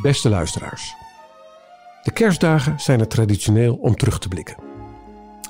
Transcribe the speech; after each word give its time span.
Beste 0.00 0.28
luisteraars. 0.28 0.94
De 2.02 2.12
kerstdagen 2.12 2.80
zijn 2.80 3.00
er 3.00 3.08
traditioneel 3.08 3.74
om 3.74 3.96
terug 3.96 4.18
te 4.18 4.28
blikken. 4.28 4.56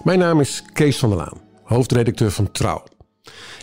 Mijn 0.03 0.19
naam 0.19 0.41
is 0.41 0.65
Kees 0.73 0.99
van 0.99 1.09
der 1.09 1.19
Laan, 1.19 1.41
hoofdredacteur 1.63 2.31
van 2.31 2.51
Trouw. 2.51 2.85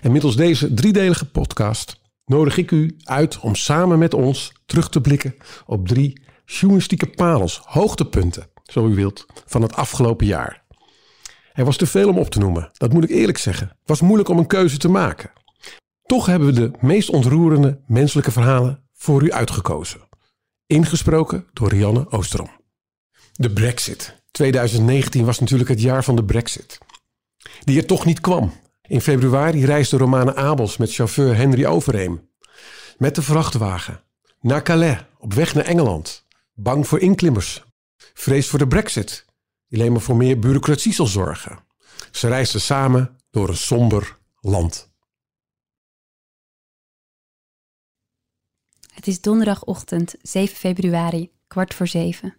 En 0.01 0.11
middels 0.11 0.35
deze 0.35 0.73
driedelige 0.73 1.25
podcast 1.25 2.01
nodig 2.25 2.57
ik 2.57 2.71
u 2.71 2.95
uit 3.03 3.39
om 3.39 3.55
samen 3.55 3.99
met 3.99 4.13
ons 4.13 4.53
terug 4.65 4.89
te 4.89 5.01
blikken 5.01 5.35
op 5.65 5.87
drie 5.87 6.21
journalistieke 6.45 7.07
parels, 7.07 7.61
hoogtepunten, 7.63 8.49
zo 8.63 8.87
u 8.87 8.95
wilt, 8.95 9.25
van 9.45 9.61
het 9.61 9.75
afgelopen 9.75 10.25
jaar. 10.25 10.63
Er 11.53 11.65
was 11.65 11.77
te 11.77 11.87
veel 11.87 12.09
om 12.09 12.17
op 12.17 12.29
te 12.29 12.39
noemen, 12.39 12.69
dat 12.73 12.93
moet 12.93 13.03
ik 13.03 13.09
eerlijk 13.09 13.37
zeggen. 13.37 13.67
Het 13.67 13.87
was 13.87 14.01
moeilijk 14.01 14.29
om 14.29 14.37
een 14.37 14.47
keuze 14.47 14.77
te 14.77 14.89
maken. 14.89 15.31
Toch 16.05 16.25
hebben 16.25 16.47
we 16.47 16.53
de 16.53 16.71
meest 16.79 17.09
ontroerende 17.09 17.81
menselijke 17.87 18.31
verhalen 18.31 18.83
voor 18.93 19.23
u 19.23 19.31
uitgekozen. 19.31 20.08
Ingesproken 20.69 21.47
door 21.53 21.69
Rianne 21.69 22.11
Oosterom. 22.11 22.49
De 23.33 23.53
Brexit. 23.53 24.21
2019 24.31 25.25
was 25.25 25.39
natuurlijk 25.39 25.69
het 25.69 25.81
jaar 25.81 26.03
van 26.03 26.15
de 26.15 26.23
Brexit. 26.23 26.77
Die 27.63 27.77
er 27.77 27.85
toch 27.85 28.05
niet 28.05 28.19
kwam. 28.19 28.53
In 28.81 29.01
februari 29.01 29.65
reisde 29.65 29.97
Romane 29.97 30.35
Abels 30.35 30.77
met 30.77 30.93
chauffeur 30.93 31.35
Henry 31.35 31.65
Overheem. 31.65 32.29
Met 32.97 33.15
de 33.15 33.21
vrachtwagen. 33.21 34.01
Naar 34.41 34.63
Calais, 34.63 34.97
op 35.17 35.33
weg 35.33 35.53
naar 35.53 35.65
Engeland. 35.65 36.25
Bang 36.53 36.87
voor 36.87 36.99
inklimmers. 36.99 37.63
Vrees 38.13 38.47
voor 38.47 38.59
de 38.59 38.67
Brexit, 38.67 39.25
die 39.67 39.79
alleen 39.79 39.91
maar 39.91 40.01
voor 40.01 40.17
meer 40.17 40.39
bureaucratie 40.39 40.93
zal 40.93 41.07
zorgen. 41.07 41.59
Ze 42.11 42.27
reisden 42.27 42.61
samen 42.61 43.17
door 43.31 43.49
een 43.49 43.57
somber 43.57 44.17
land. 44.39 44.88
Het 48.99 49.07
is 49.07 49.21
donderdagochtend 49.21 50.15
7 50.21 50.55
februari, 50.55 51.31
kwart 51.47 51.73
voor 51.73 51.87
zeven. 51.87 52.35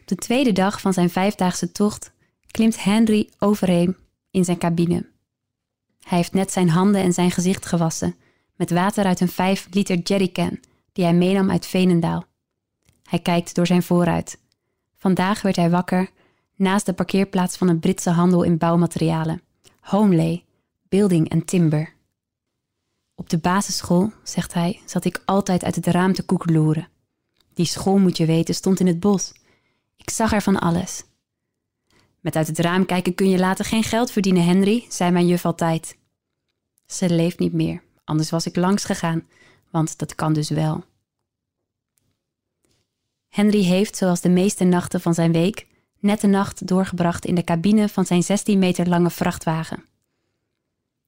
Op 0.00 0.06
de 0.06 0.14
tweede 0.14 0.52
dag 0.52 0.80
van 0.80 0.92
zijn 0.92 1.10
vijfdaagse 1.10 1.72
tocht 1.72 2.12
klimt 2.50 2.82
Henry 2.82 3.30
overheem 3.38 3.96
in 4.30 4.44
zijn 4.44 4.58
cabine. 4.58 5.06
Hij 6.00 6.18
heeft 6.18 6.32
net 6.32 6.52
zijn 6.52 6.68
handen 6.68 7.02
en 7.02 7.12
zijn 7.12 7.30
gezicht 7.30 7.66
gewassen 7.66 8.16
met 8.56 8.70
water 8.70 9.04
uit 9.04 9.20
een 9.20 9.28
5 9.28 9.68
liter 9.70 9.98
jerrycan 9.98 10.60
die 10.92 11.04
hij 11.04 11.14
meenam 11.14 11.50
uit 11.50 11.66
Venendaal. 11.66 12.24
Hij 13.02 13.18
kijkt 13.18 13.54
door 13.54 13.66
zijn 13.66 13.82
vooruit. 13.82 14.40
Vandaag 14.96 15.42
werd 15.42 15.56
hij 15.56 15.70
wakker 15.70 16.10
naast 16.56 16.86
de 16.86 16.92
parkeerplaats 16.92 17.56
van 17.56 17.68
een 17.68 17.80
Britse 17.80 18.10
handel 18.10 18.42
in 18.42 18.58
bouwmaterialen. 18.58 19.42
Homelay, 19.80 20.44
Building 20.88 21.32
and 21.32 21.46
Timber. 21.46 21.94
Op 23.14 23.30
de 23.30 23.38
basisschool, 23.38 24.12
zegt 24.22 24.54
hij, 24.54 24.80
zat 24.84 25.04
ik 25.04 25.22
altijd 25.24 25.64
uit 25.64 25.74
het 25.74 25.86
raam 25.86 26.12
te 26.12 26.22
koekeloeren. 26.22 26.88
Die 27.54 27.66
school, 27.66 27.98
moet 27.98 28.16
je 28.16 28.26
weten, 28.26 28.54
stond 28.54 28.80
in 28.80 28.86
het 28.86 29.00
bos. 29.00 29.32
Ik 29.96 30.10
zag 30.10 30.32
er 30.32 30.42
van 30.42 30.58
alles. 30.58 31.04
Met 32.20 32.36
uit 32.36 32.46
het 32.46 32.58
raam 32.58 32.86
kijken 32.86 33.14
kun 33.14 33.28
je 33.28 33.38
later 33.38 33.64
geen 33.64 33.82
geld 33.82 34.10
verdienen, 34.10 34.44
Henry, 34.44 34.86
zei 34.88 35.10
mijn 35.10 35.26
juf 35.26 35.44
altijd. 35.44 35.96
Ze 36.86 37.10
leeft 37.10 37.38
niet 37.38 37.52
meer, 37.52 37.82
anders 38.04 38.30
was 38.30 38.46
ik 38.46 38.56
langs 38.56 38.84
gegaan, 38.84 39.28
want 39.70 39.98
dat 39.98 40.14
kan 40.14 40.32
dus 40.32 40.48
wel. 40.48 40.84
Henry 43.28 43.62
heeft, 43.62 43.96
zoals 43.96 44.20
de 44.20 44.28
meeste 44.28 44.64
nachten 44.64 45.00
van 45.00 45.14
zijn 45.14 45.32
week, 45.32 45.66
net 45.98 46.20
de 46.20 46.26
nacht 46.26 46.66
doorgebracht 46.66 47.24
in 47.24 47.34
de 47.34 47.44
cabine 47.44 47.88
van 47.88 48.06
zijn 48.06 48.22
16 48.22 48.58
meter 48.58 48.88
lange 48.88 49.10
vrachtwagen. 49.10 49.84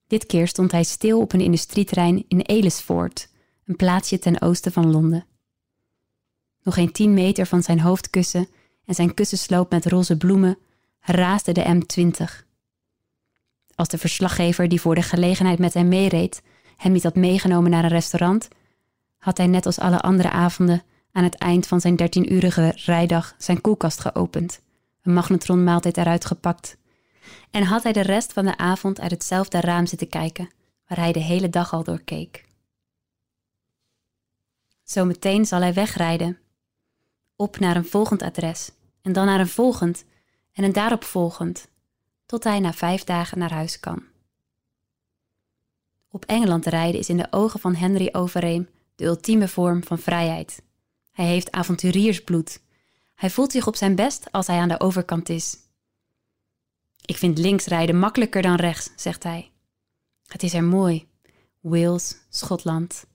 Dit 0.06 0.26
keer 0.26 0.48
stond 0.48 0.72
hij 0.72 0.84
stil 0.84 1.20
op 1.20 1.32
een 1.32 1.40
industrieterrein 1.40 2.24
in 2.28 2.46
Aylesford, 2.46 3.28
een 3.64 3.76
plaatsje 3.76 4.18
ten 4.18 4.40
oosten 4.40 4.72
van 4.72 4.90
Londen. 4.90 5.26
Nog 6.62 6.74
geen 6.74 6.92
tien 6.92 7.14
meter 7.14 7.46
van 7.46 7.62
zijn 7.62 7.80
hoofdkussen 7.80 8.48
en 8.84 8.94
zijn 8.94 9.14
kussensloop 9.14 9.70
met 9.70 9.86
roze 9.86 10.16
bloemen 10.16 10.58
raasde 11.00 11.52
de 11.52 11.64
M20. 11.64 12.44
Als 13.74 13.88
de 13.88 13.98
verslaggever 13.98 14.68
die 14.68 14.80
voor 14.80 14.94
de 14.94 15.02
gelegenheid 15.02 15.58
met 15.58 15.74
hem 15.74 15.88
meereed 15.88 16.42
hem 16.76 16.92
niet 16.92 17.02
had 17.02 17.14
meegenomen 17.14 17.70
naar 17.70 17.84
een 17.84 17.90
restaurant, 17.90 18.48
had 19.18 19.36
hij 19.36 19.46
net 19.46 19.66
als 19.66 19.78
alle 19.78 20.00
andere 20.00 20.30
avonden 20.30 20.82
aan 21.12 21.24
het 21.24 21.34
eind 21.34 21.66
van 21.66 21.80
zijn 21.80 21.96
dertienurige 21.96 22.72
rijdag 22.84 23.34
zijn 23.38 23.60
koelkast 23.60 24.00
geopend, 24.00 24.60
een 25.02 25.12
magnetronmaaltijd 25.12 25.96
eruit 25.96 26.24
gepakt 26.24 26.76
en 27.50 27.62
had 27.62 27.82
hij 27.82 27.92
de 27.92 28.00
rest 28.00 28.32
van 28.32 28.44
de 28.44 28.56
avond 28.56 29.00
uit 29.00 29.10
hetzelfde 29.10 29.60
raam 29.60 29.86
zitten 29.86 30.08
kijken, 30.08 30.50
waar 30.88 30.98
hij 30.98 31.12
de 31.12 31.20
hele 31.20 31.50
dag 31.50 31.72
al 31.72 31.84
door 31.84 32.02
keek. 32.02 32.44
Zometeen 34.82 35.46
zal 35.46 35.60
hij 35.60 35.74
wegrijden, 35.74 36.38
op 37.36 37.58
naar 37.58 37.76
een 37.76 37.86
volgend 37.86 38.22
adres, 38.22 38.70
en 39.02 39.12
dan 39.12 39.26
naar 39.26 39.40
een 39.40 39.48
volgend, 39.48 40.04
en 40.52 40.64
een 40.64 40.72
daarop 40.72 41.04
volgend, 41.04 41.68
tot 42.26 42.44
hij 42.44 42.60
na 42.60 42.72
vijf 42.72 43.04
dagen 43.04 43.38
naar 43.38 43.52
huis 43.52 43.80
kan. 43.80 44.04
Op 46.10 46.24
Engeland 46.24 46.66
rijden 46.66 47.00
is 47.00 47.08
in 47.08 47.16
de 47.16 47.26
ogen 47.30 47.60
van 47.60 47.74
Henry 47.74 48.08
Overeem 48.12 48.68
de 48.94 49.04
ultieme 49.04 49.48
vorm 49.48 49.84
van 49.84 49.98
vrijheid. 49.98 50.62
Hij 51.12 51.26
heeft 51.26 51.52
avonturiersbloed. 51.52 52.60
Hij 53.14 53.30
voelt 53.30 53.52
zich 53.52 53.66
op 53.66 53.76
zijn 53.76 53.94
best 53.94 54.32
als 54.32 54.46
hij 54.46 54.58
aan 54.58 54.68
de 54.68 54.80
overkant 54.80 55.28
is. 55.28 55.56
Ik 57.06 57.16
vind 57.16 57.38
links 57.38 57.66
rijden 57.66 57.98
makkelijker 57.98 58.42
dan 58.42 58.54
rechts, 58.54 58.90
zegt 58.96 59.22
hij. 59.22 59.50
Het 60.26 60.42
is 60.42 60.54
er 60.54 60.64
mooi. 60.64 61.08
Wales, 61.60 62.16
Schotland. 62.28 63.06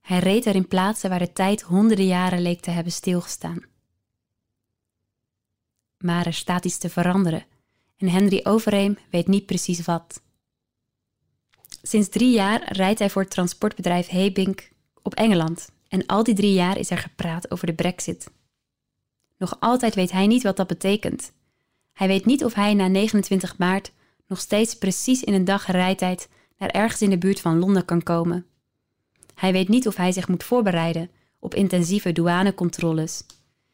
Hij 0.00 0.18
reed 0.18 0.46
er 0.46 0.54
in 0.54 0.68
plaatsen 0.68 1.10
waar 1.10 1.18
de 1.18 1.32
tijd 1.32 1.62
honderden 1.62 2.06
jaren 2.06 2.42
leek 2.42 2.60
te 2.60 2.70
hebben 2.70 2.92
stilgestaan. 2.92 3.62
Maar 5.98 6.26
er 6.26 6.34
staat 6.34 6.64
iets 6.64 6.78
te 6.78 6.88
veranderen 6.88 7.46
en 7.96 8.08
Henry 8.08 8.40
Overeem 8.42 8.98
weet 9.10 9.26
niet 9.26 9.46
precies 9.46 9.84
wat. 9.84 10.22
Sinds 11.82 12.08
drie 12.08 12.30
jaar 12.30 12.72
rijdt 12.72 12.98
hij 12.98 13.10
voor 13.10 13.22
het 13.22 13.30
transportbedrijf 13.30 14.08
Hebink 14.08 14.70
op 15.02 15.14
Engeland 15.14 15.70
en 15.88 16.06
al 16.06 16.22
die 16.22 16.34
drie 16.34 16.52
jaar 16.52 16.78
is 16.78 16.90
er 16.90 16.98
gepraat 16.98 17.50
over 17.50 17.66
de 17.66 17.74
brexit. 17.74 18.30
Nog 19.38 19.56
altijd 19.60 19.94
weet 19.94 20.10
hij 20.10 20.26
niet 20.26 20.42
wat 20.42 20.56
dat 20.56 20.66
betekent 20.66 21.32
hij 21.98 22.06
weet 22.08 22.24
niet 22.24 22.44
of 22.44 22.54
hij 22.54 22.74
na 22.74 22.86
29 22.86 23.58
maart 23.58 23.92
nog 24.26 24.40
steeds 24.40 24.74
precies 24.74 25.24
in 25.24 25.34
een 25.34 25.44
dag 25.44 25.66
rijtijd 25.66 26.28
naar 26.58 26.68
ergens 26.68 27.02
in 27.02 27.10
de 27.10 27.18
buurt 27.18 27.40
van 27.40 27.58
Londen 27.58 27.84
kan 27.84 28.02
komen. 28.02 28.46
Hij 29.34 29.52
weet 29.52 29.68
niet 29.68 29.86
of 29.86 29.96
hij 29.96 30.12
zich 30.12 30.28
moet 30.28 30.44
voorbereiden 30.44 31.10
op 31.38 31.54
intensieve 31.54 32.12
douanecontroles. 32.12 33.24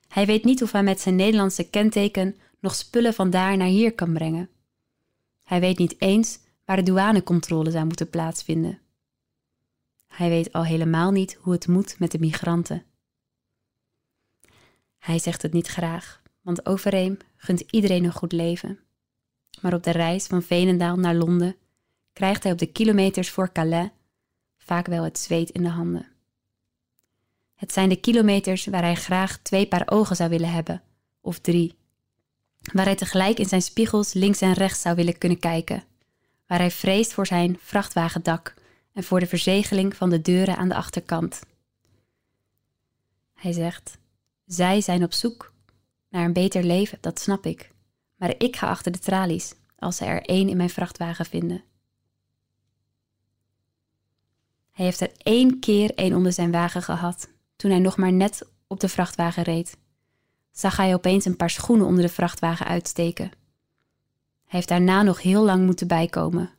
Hij 0.08 0.26
weet 0.26 0.44
niet 0.44 0.62
of 0.62 0.72
hij 0.72 0.82
met 0.82 1.00
zijn 1.00 1.16
Nederlandse 1.16 1.70
kenteken 1.70 2.36
nog 2.60 2.74
spullen 2.74 3.14
van 3.14 3.30
daar 3.30 3.56
naar 3.56 3.68
hier 3.68 3.94
kan 3.94 4.12
brengen. 4.12 4.50
Hij 5.42 5.60
weet 5.60 5.78
niet 5.78 5.94
eens 5.98 6.38
waar 6.64 6.76
de 6.76 6.82
douanecontrole 6.82 7.70
zou 7.70 7.84
moeten 7.84 8.10
plaatsvinden. 8.10 8.78
Hij 10.06 10.28
weet 10.28 10.52
al 10.52 10.64
helemaal 10.64 11.10
niet 11.10 11.38
hoe 11.40 11.52
het 11.52 11.68
moet 11.68 11.98
met 11.98 12.10
de 12.10 12.18
migranten. 12.18 12.84
Hij 14.98 15.18
zegt 15.18 15.42
het 15.42 15.52
niet 15.52 15.66
graag, 15.66 16.22
want 16.44 16.66
Overeem 16.66 17.16
gunt 17.36 17.60
iedereen 17.70 18.04
een 18.04 18.12
goed 18.12 18.32
leven. 18.32 18.78
Maar 19.60 19.74
op 19.74 19.82
de 19.82 19.90
reis 19.90 20.26
van 20.26 20.42
Venendaal 20.42 20.96
naar 20.96 21.14
Londen 21.14 21.56
krijgt 22.12 22.42
hij 22.42 22.52
op 22.52 22.58
de 22.58 22.72
kilometers 22.72 23.30
voor 23.30 23.52
Calais 23.52 23.90
vaak 24.56 24.86
wel 24.86 25.04
het 25.04 25.18
zweet 25.18 25.50
in 25.50 25.62
de 25.62 25.68
handen. 25.68 26.08
Het 27.54 27.72
zijn 27.72 27.88
de 27.88 27.96
kilometers 27.96 28.66
waar 28.66 28.82
hij 28.82 28.94
graag 28.94 29.38
twee 29.38 29.66
paar 29.66 29.82
ogen 29.86 30.16
zou 30.16 30.30
willen 30.30 30.52
hebben, 30.52 30.82
of 31.20 31.38
drie. 31.38 31.74
Waar 32.72 32.84
hij 32.84 32.94
tegelijk 32.94 33.38
in 33.38 33.48
zijn 33.48 33.62
spiegels 33.62 34.12
links 34.12 34.40
en 34.40 34.52
rechts 34.52 34.80
zou 34.80 34.94
willen 34.94 35.18
kunnen 35.18 35.38
kijken. 35.38 35.84
Waar 36.46 36.58
hij 36.58 36.70
vreest 36.70 37.12
voor 37.12 37.26
zijn 37.26 37.58
vrachtwagendak 37.60 38.54
en 38.92 39.04
voor 39.04 39.20
de 39.20 39.26
verzegeling 39.26 39.96
van 39.96 40.10
de 40.10 40.22
deuren 40.22 40.56
aan 40.56 40.68
de 40.68 40.74
achterkant. 40.74 41.40
Hij 43.34 43.52
zegt: 43.52 43.98
Zij 44.46 44.80
zijn 44.80 45.02
op 45.02 45.12
zoek 45.12 45.53
naar 46.14 46.24
een 46.24 46.32
beter 46.32 46.64
leven, 46.64 46.98
dat 47.00 47.20
snap 47.20 47.46
ik. 47.46 47.70
Maar 48.16 48.34
ik 48.38 48.56
ga 48.56 48.68
achter 48.68 48.92
de 48.92 48.98
tralies 48.98 49.54
als 49.78 49.96
ze 49.96 50.04
er 50.04 50.22
één 50.22 50.48
in 50.48 50.56
mijn 50.56 50.70
vrachtwagen 50.70 51.26
vinden. 51.26 51.62
Hij 54.70 54.84
heeft 54.84 55.00
er 55.00 55.12
één 55.16 55.58
keer 55.58 55.94
één 55.94 56.14
onder 56.14 56.32
zijn 56.32 56.50
wagen 56.50 56.82
gehad, 56.82 57.28
toen 57.56 57.70
hij 57.70 57.80
nog 57.80 57.96
maar 57.96 58.12
net 58.12 58.46
op 58.66 58.80
de 58.80 58.88
vrachtwagen 58.88 59.42
reed. 59.42 59.76
Zag 60.50 60.76
hij 60.76 60.94
opeens 60.94 61.24
een 61.24 61.36
paar 61.36 61.50
schoenen 61.50 61.86
onder 61.86 62.02
de 62.02 62.12
vrachtwagen 62.12 62.66
uitsteken. 62.66 63.24
Hij 64.44 64.58
heeft 64.58 64.68
daarna 64.68 65.02
nog 65.02 65.22
heel 65.22 65.44
lang 65.44 65.64
moeten 65.66 65.86
bijkomen. 65.86 66.50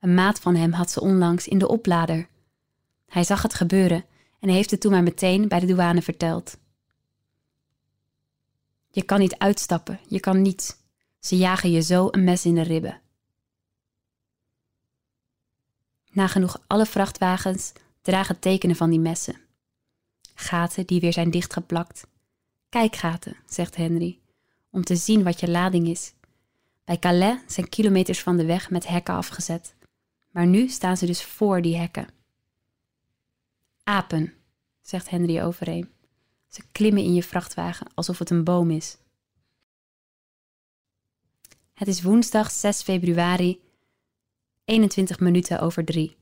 Een 0.00 0.14
maat 0.14 0.40
van 0.40 0.54
hem 0.54 0.72
had 0.72 0.90
ze 0.90 1.00
onlangs 1.00 1.48
in 1.48 1.58
de 1.58 1.68
oplader. 1.68 2.28
Hij 3.06 3.24
zag 3.24 3.42
het 3.42 3.54
gebeuren 3.54 4.04
en 4.40 4.48
heeft 4.48 4.70
het 4.70 4.80
toen 4.80 4.92
maar 4.92 5.02
meteen 5.02 5.48
bij 5.48 5.60
de 5.60 5.66
douane 5.66 6.02
verteld. 6.02 6.56
Je 8.98 9.04
kan 9.04 9.18
niet 9.18 9.38
uitstappen, 9.38 10.00
je 10.08 10.20
kan 10.20 10.42
niets. 10.42 10.76
Ze 11.18 11.36
jagen 11.36 11.70
je 11.70 11.82
zo 11.82 12.08
een 12.10 12.24
mes 12.24 12.44
in 12.44 12.54
de 12.54 12.62
ribben. 12.62 13.00
Nagenoeg 16.10 16.62
alle 16.66 16.86
vrachtwagens 16.86 17.72
dragen 18.02 18.38
tekenen 18.38 18.76
van 18.76 18.90
die 18.90 19.00
messen. 19.00 19.40
Gaten 20.34 20.86
die 20.86 21.00
weer 21.00 21.12
zijn 21.12 21.30
dichtgeplakt. 21.30 22.06
Kijkgaten, 22.68 23.36
zegt 23.46 23.76
Henry, 23.76 24.18
om 24.70 24.84
te 24.84 24.96
zien 24.96 25.22
wat 25.22 25.40
je 25.40 25.50
lading 25.50 25.88
is. 25.88 26.12
Bij 26.84 26.98
Calais 26.98 27.40
zijn 27.46 27.68
kilometers 27.68 28.22
van 28.22 28.36
de 28.36 28.44
weg 28.44 28.70
met 28.70 28.86
hekken 28.86 29.14
afgezet. 29.14 29.74
Maar 30.30 30.46
nu 30.46 30.68
staan 30.68 30.96
ze 30.96 31.06
dus 31.06 31.24
voor 31.24 31.62
die 31.62 31.76
hekken. 31.76 32.08
Apen, 33.84 34.34
zegt 34.82 35.10
Henry 35.10 35.40
overeen. 35.42 35.97
Ze 36.48 36.62
klimmen 36.72 37.02
in 37.02 37.14
je 37.14 37.22
vrachtwagen 37.22 37.86
alsof 37.94 38.18
het 38.18 38.30
een 38.30 38.44
boom 38.44 38.70
is. 38.70 38.98
Het 41.74 41.88
is 41.88 42.02
woensdag 42.02 42.50
6 42.50 42.82
februari, 42.82 43.60
21 44.64 45.20
minuten 45.20 45.60
over 45.60 45.84
drie. 45.84 46.16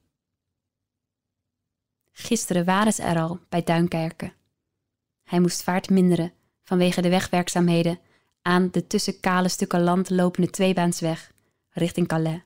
Gisteren 2.13 2.65
waren 2.65 2.93
ze 2.93 3.03
er 3.03 3.19
al 3.19 3.41
bij 3.49 3.63
Duinkerken. 3.63 4.33
Hij 5.25 5.41
moest 5.41 5.63
vaart 5.63 5.91
minderen 5.91 6.33
vanwege 6.63 7.03
de 7.03 7.09
wegwerkzaamheden 7.09 8.01
aan 8.43 8.71
de 8.71 8.87
tussen 8.87 9.21
kale 9.21 9.49
stukken 9.49 9.83
land 9.83 10.11
lopende 10.11 10.51
tweebaansweg 10.51 11.33
richting 11.71 12.09
Calais. 12.09 12.43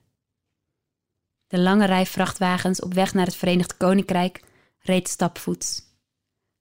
De 1.47 1.59
lange 1.59 1.85
rij 1.85 2.07
vrachtwagens 2.07 2.81
op 2.81 2.95
weg 2.95 3.15
naar 3.15 3.27
het 3.27 3.37
Verenigd 3.37 3.77
Koninkrijk 3.77 4.45
reed 4.79 5.09
stapvoets. 5.09 5.90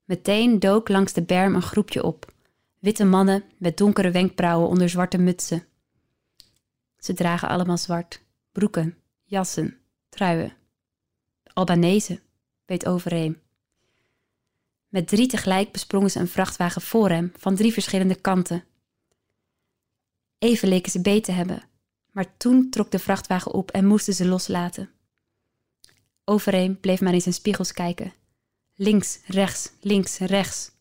Meteen 0.10 0.60
dook 0.60 0.90
langs 0.90 1.14
de 1.14 1.22
berm 1.22 1.56
een 1.56 1.62
groepje 1.62 2.04
op. 2.04 2.34
Witte 2.80 3.06
mannen 3.06 3.44
met 3.58 3.78
donkere 3.78 4.12
wenkbrauwen 4.12 4.70
onder 4.70 4.90
zwarte 4.90 5.18
mutsen. 5.18 5.66
Ze 6.98 7.14
dragen 7.14 7.50
allemaal 7.50 7.78
zwart. 7.78 8.22
Broeken, 8.52 8.98
jassen, 9.24 9.78
truien. 10.10 10.54
Albanese, 11.54 12.22
weet 12.66 12.86
overeen. 12.86 13.38
Met 14.88 15.08
drie 15.08 15.28
tegelijk 15.28 15.72
besprongen 15.72 16.12
ze 16.12 16.20
een 16.20 16.28
vrachtwagen 16.28 16.82
voor 16.82 17.10
hem 17.10 17.32
van 17.38 17.56
drie 17.56 17.74
verschillende 17.74 18.16
kanten. 18.16 18.64
Even 20.40 20.68
leken 20.68 20.92
ze 20.92 21.02
beet 21.02 21.24
te 21.24 21.32
hebben, 21.32 21.64
maar 22.12 22.38
toen 22.38 22.70
trok 22.70 22.92
de 22.92 23.00
vrachtwagen 23.00 23.54
op 23.54 23.72
en 23.72 23.86
moesten 23.86 24.14
ze 24.14 24.28
loslaten. 24.28 24.90
Overeen 26.24 26.80
bleef 26.80 27.02
maar 27.02 27.14
in 27.14 27.22
zijn 27.22 27.36
spiegels 27.36 27.72
kijken. 27.72 28.14
Links, 28.82 29.20
rechts, 29.26 29.72
links, 29.82 30.18
rechts. 30.18 30.72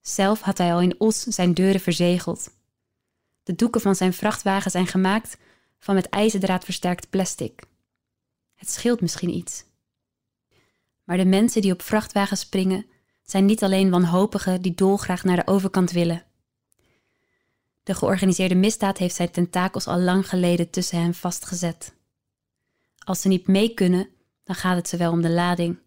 Zelf 0.00 0.40
had 0.40 0.58
hij 0.58 0.72
al 0.72 0.80
in 0.80 1.00
Os 1.00 1.22
zijn 1.22 1.54
deuren 1.54 1.80
verzegeld. 1.80 2.50
De 3.42 3.54
doeken 3.54 3.80
van 3.80 3.94
zijn 3.94 4.12
vrachtwagen 4.12 4.70
zijn 4.70 4.86
gemaakt 4.86 5.38
van 5.78 5.94
met 5.94 6.08
ijzerdraad 6.08 6.64
versterkt 6.64 7.10
plastic. 7.10 7.62
Het 8.54 8.70
scheelt 8.70 9.00
misschien 9.00 9.34
iets. 9.34 9.64
Maar 11.04 11.16
de 11.16 11.24
mensen 11.24 11.62
die 11.62 11.72
op 11.72 11.82
vrachtwagens 11.82 12.40
springen, 12.40 12.86
zijn 13.22 13.44
niet 13.44 13.62
alleen 13.62 13.90
wanhopigen 13.90 14.62
die 14.62 14.74
dolgraag 14.74 15.24
naar 15.24 15.36
de 15.36 15.46
overkant 15.46 15.90
willen. 15.90 16.24
De 17.82 17.94
georganiseerde 17.94 18.54
misdaad 18.54 18.98
heeft 18.98 19.14
zijn 19.14 19.30
tentakels 19.30 19.86
al 19.86 19.98
lang 19.98 20.28
geleden 20.28 20.70
tussen 20.70 21.00
hen 21.00 21.14
vastgezet. 21.14 21.94
Als 22.98 23.20
ze 23.20 23.28
niet 23.28 23.46
mee 23.46 23.74
kunnen, 23.74 24.08
dan 24.44 24.54
gaat 24.54 24.76
het 24.76 24.88
ze 24.88 24.96
wel 24.96 25.12
om 25.12 25.22
de 25.22 25.30
lading. 25.30 25.86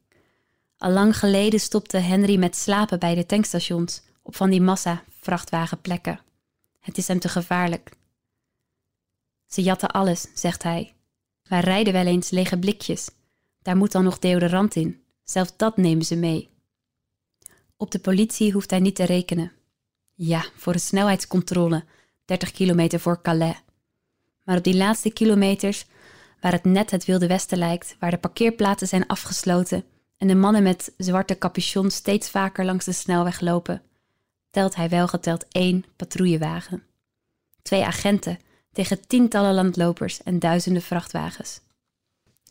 Al 0.81 0.91
lang 0.91 1.17
geleden 1.17 1.59
stopte 1.59 1.97
Henry 1.97 2.37
met 2.37 2.55
slapen 2.55 2.99
bij 2.99 3.15
de 3.15 3.25
tankstations 3.25 4.01
op 4.21 4.35
van 4.35 4.49
die 4.49 4.61
massa 4.61 5.03
vrachtwagenplekken. 5.19 6.19
Het 6.79 6.97
is 6.97 7.07
hem 7.07 7.19
te 7.19 7.29
gevaarlijk. 7.29 7.91
Ze 9.47 9.61
jatten 9.61 9.91
alles, 9.91 10.27
zegt 10.33 10.63
hij. 10.63 10.93
Wij 11.43 11.59
rijden 11.59 11.93
wel 11.93 12.05
eens 12.05 12.29
lege 12.29 12.59
blikjes. 12.59 13.09
Daar 13.61 13.77
moet 13.77 13.91
dan 13.91 14.03
nog 14.03 14.19
deodorant 14.19 14.75
in. 14.75 15.03
Zelfs 15.23 15.53
dat 15.57 15.77
nemen 15.77 16.05
ze 16.05 16.15
mee. 16.15 16.49
Op 17.77 17.91
de 17.91 17.99
politie 17.99 18.51
hoeft 18.51 18.69
hij 18.69 18.79
niet 18.79 18.95
te 18.95 19.05
rekenen. 19.05 19.51
Ja, 20.13 20.45
voor 20.55 20.73
een 20.73 20.79
snelheidscontrole, 20.79 21.85
30 22.25 22.51
kilometer 22.51 22.99
voor 22.99 23.21
Calais. 23.21 23.61
Maar 24.43 24.57
op 24.57 24.63
die 24.63 24.77
laatste 24.77 25.09
kilometers, 25.09 25.85
waar 26.39 26.51
het 26.51 26.63
net 26.63 26.91
het 26.91 27.05
Wilde 27.05 27.27
Westen 27.27 27.57
lijkt, 27.57 27.95
waar 27.99 28.11
de 28.11 28.17
parkeerplaatsen 28.17 28.87
zijn 28.87 29.07
afgesloten 29.07 29.85
en 30.21 30.27
de 30.27 30.35
mannen 30.35 30.63
met 30.63 30.93
zwarte 30.97 31.37
capuchons 31.37 31.95
steeds 31.95 32.29
vaker 32.29 32.65
langs 32.65 32.85
de 32.85 32.91
snelweg 32.91 33.39
lopen, 33.39 33.81
telt 34.49 34.75
hij 34.75 34.89
wel 34.89 35.07
geteld 35.07 35.45
één 35.51 35.85
patrouillewagen. 35.95 36.83
Twee 37.61 37.85
agenten 37.85 38.39
tegen 38.71 39.07
tientallen 39.07 39.53
landlopers 39.53 40.23
en 40.23 40.39
duizenden 40.39 40.81
vrachtwagens. 40.81 41.61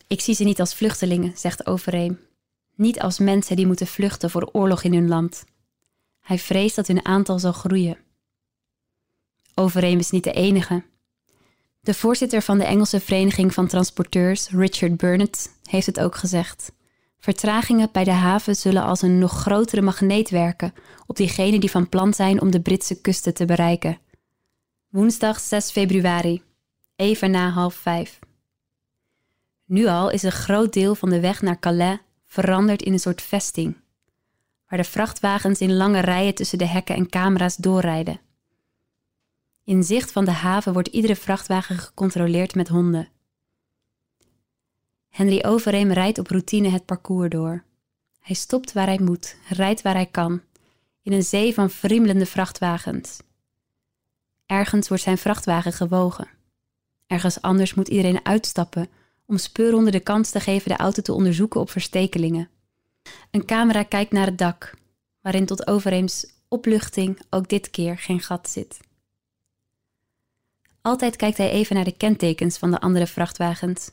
Ik 0.07 0.21
zie 0.21 0.35
ze 0.35 0.45
niet 0.45 0.61
als 0.61 0.75
vluchtelingen, 0.75 1.39
zegt 1.39 1.67
Overeem. 1.67 2.21
Niet 2.75 3.01
als 3.01 3.19
mensen 3.19 3.57
die 3.57 3.67
moeten 3.67 3.87
vluchten 3.87 4.31
voor 4.31 4.51
oorlog 4.53 4.83
in 4.83 4.95
hun 4.95 5.09
land. 5.09 5.45
Hij 6.21 6.39
vreest 6.39 6.77
dat 6.77 6.87
hun 6.87 7.05
aantal 7.05 7.39
zal 7.39 7.53
groeien. 7.53 7.99
Overeem 9.55 9.99
is 9.99 10.11
niet 10.11 10.25
de 10.25 10.33
enige. 10.33 10.83
De 11.81 11.95
voorzitter 11.95 12.43
van 12.43 12.59
de 12.59 12.65
Engelse 12.65 13.01
Vereniging 13.01 13.55
van 13.55 13.67
Transporteurs, 13.67 14.49
Richard 14.49 14.97
Burnett, 14.97 15.55
heeft 15.63 15.87
het 15.87 16.01
ook 16.01 16.15
gezegd. 16.15 16.73
Vertragingen 17.21 17.89
bij 17.93 18.05
de 18.05 18.11
haven 18.11 18.57
zullen 18.57 18.83
als 18.83 19.03
een 19.03 19.19
nog 19.19 19.33
grotere 19.33 19.83
magneet 19.83 20.31
werken 20.31 20.75
op 21.07 21.17
diegenen 21.17 21.61
die 21.61 21.71
van 21.71 21.89
plan 21.89 22.15
zijn 22.15 22.41
om 22.41 22.51
de 22.51 22.61
Britse 22.61 23.01
kusten 23.01 23.35
te 23.35 23.45
bereiken. 23.45 23.99
Woensdag 24.89 25.41
6 25.41 25.71
februari, 25.71 26.43
even 26.97 27.31
na 27.31 27.49
half 27.49 27.75
vijf. 27.75 28.19
Nu 29.65 29.87
al 29.87 30.11
is 30.11 30.23
een 30.23 30.33
groot 30.33 30.73
deel 30.73 30.95
van 30.95 31.11
de 31.11 31.21
weg 31.21 31.43
naar 31.43 31.59
Calais 31.59 31.99
veranderd 32.27 32.83
in 32.83 32.93
een 32.93 32.99
soort 32.99 33.23
vesting, 33.23 33.77
waar 34.69 34.79
de 34.79 34.85
vrachtwagens 34.85 35.61
in 35.61 35.77
lange 35.77 36.01
rijen 36.01 36.35
tussen 36.35 36.59
de 36.59 36.67
hekken 36.67 36.95
en 36.95 37.09
camera's 37.09 37.57
doorrijden. 37.57 38.21
In 39.65 39.83
zicht 39.83 40.13
van 40.13 40.25
de 40.25 40.31
haven 40.31 40.73
wordt 40.73 40.89
iedere 40.89 41.17
vrachtwagen 41.17 41.79
gecontroleerd 41.79 42.55
met 42.55 42.69
honden. 42.69 43.09
Henry 45.11 45.45
Overeem 45.47 45.93
rijdt 45.93 46.19
op 46.19 46.27
routine 46.27 46.69
het 46.69 46.85
parcours 46.85 47.31
door. 47.31 47.65
Hij 48.21 48.35
stopt 48.35 48.73
waar 48.73 48.87
hij 48.87 48.99
moet, 49.03 49.37
rijdt 49.49 49.83
waar 49.83 49.95
hij 49.95 50.07
kan, 50.07 50.41
in 51.03 51.13
een 51.13 51.23
zee 51.23 51.55
van 51.55 51.71
friemelende 51.71 52.27
vrachtwagens. 52.27 53.19
Ergens 54.47 54.89
wordt 54.89 55.03
zijn 55.03 55.19
vrachtwagen 55.19 55.73
gewogen. 55.73 56.29
Ergens 57.07 57.41
anders 57.41 57.75
moet 57.75 57.89
iedereen 57.89 58.25
uitstappen 58.25 58.89
om 59.27 59.39
speurhonden 59.39 59.93
de 59.93 60.01
kans 60.01 60.31
te 60.31 60.41
geven 60.41 60.71
de 60.71 60.77
auto 60.77 61.03
te 61.03 61.13
onderzoeken 61.13 61.61
op 61.61 61.71
verstekelingen. 61.71 62.49
Een 63.31 63.45
camera 63.45 63.83
kijkt 63.83 64.13
naar 64.13 64.27
het 64.27 64.39
dak, 64.39 64.75
waarin 65.21 65.47
tot 65.47 65.67
Overeems 65.67 66.27
opluchting 66.49 67.21
ook 67.31 67.49
dit 67.49 67.71
keer 67.71 67.99
geen 67.99 68.21
gat 68.21 68.49
zit. 68.49 68.81
Altijd 70.83 71.17
kijkt 71.17 71.37
hij 71.37 71.51
even 71.51 71.77
naar 71.77 71.85
de 71.85 71.97
kentekens 71.97 72.59
van 72.59 72.71
de 72.71 72.81
andere 72.81 73.07
vrachtwagens 73.07 73.89